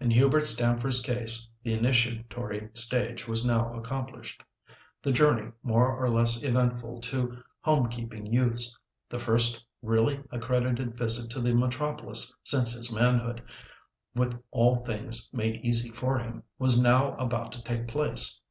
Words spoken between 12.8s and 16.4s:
manhood, with all things made easy for